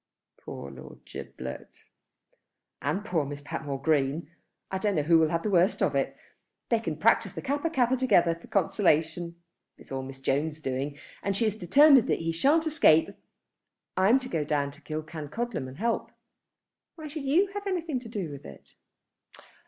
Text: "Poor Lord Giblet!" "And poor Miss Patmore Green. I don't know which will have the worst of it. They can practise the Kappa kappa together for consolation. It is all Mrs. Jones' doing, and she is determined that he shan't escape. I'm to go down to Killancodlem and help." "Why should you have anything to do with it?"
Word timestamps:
"Poor 0.43 0.71
Lord 0.71 1.05
Giblet!" 1.05 1.85
"And 2.81 3.05
poor 3.05 3.23
Miss 3.23 3.41
Patmore 3.41 3.79
Green. 3.79 4.31
I 4.71 4.79
don't 4.79 4.95
know 4.95 5.03
which 5.03 5.11
will 5.11 5.29
have 5.29 5.43
the 5.43 5.51
worst 5.51 5.79
of 5.83 5.93
it. 5.93 6.17
They 6.69 6.79
can 6.79 6.97
practise 6.97 7.33
the 7.33 7.41
Kappa 7.43 7.69
kappa 7.69 7.95
together 7.95 8.33
for 8.33 8.47
consolation. 8.47 9.35
It 9.77 9.83
is 9.83 9.91
all 9.91 10.03
Mrs. 10.03 10.23
Jones' 10.23 10.59
doing, 10.59 10.97
and 11.21 11.37
she 11.37 11.45
is 11.45 11.55
determined 11.55 12.07
that 12.07 12.17
he 12.17 12.31
shan't 12.31 12.65
escape. 12.65 13.09
I'm 13.95 14.19
to 14.21 14.27
go 14.27 14.43
down 14.43 14.71
to 14.71 14.81
Killancodlem 14.81 15.67
and 15.67 15.77
help." 15.77 16.09
"Why 16.95 17.07
should 17.07 17.25
you 17.25 17.49
have 17.53 17.67
anything 17.67 17.99
to 17.99 18.09
do 18.09 18.31
with 18.31 18.43
it?" 18.43 18.73